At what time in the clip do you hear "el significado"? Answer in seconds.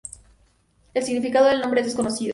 0.95-1.45